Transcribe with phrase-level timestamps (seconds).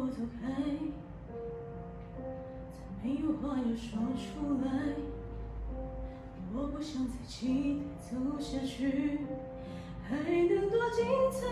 [0.00, 0.46] 我走开，
[2.14, 4.28] 再没有话要说出
[4.64, 4.68] 来。
[6.54, 9.18] 我不想再期待走下去，
[10.08, 11.48] 还能多精彩？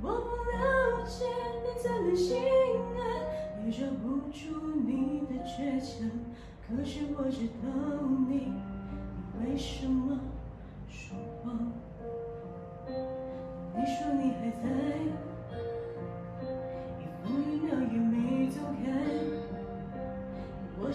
[0.00, 1.26] 我不了解
[1.64, 2.38] 你怎么心
[2.96, 4.38] 爱，也抓不住
[4.86, 6.08] 你的倔强。
[6.68, 7.66] 可是我知道
[8.28, 9.97] 你，你为什么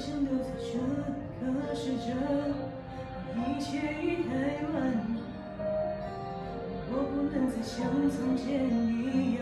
[0.05, 0.67] 想留在这，
[1.39, 2.11] 可是这
[3.39, 3.71] 一切
[4.03, 4.31] 已太
[4.73, 4.75] 晚。
[6.91, 7.71] 我不能再像
[8.11, 9.41] 从前一样，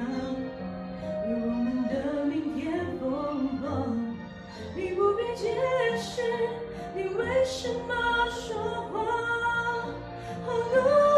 [1.26, 2.62] 为我们的明天
[3.00, 3.66] 疯狂。
[4.76, 4.78] 你。
[4.94, 5.44] 不必解
[5.98, 6.22] 释，
[6.96, 7.06] 你。
[7.06, 8.54] 为什么说
[8.94, 9.04] 谎？
[10.46, 11.11] 好、oh, no。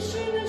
[0.00, 0.39] Krishna.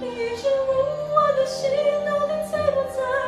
[0.00, 0.70] 你一直问
[1.10, 1.70] 我的心
[2.06, 3.19] 到底在不在？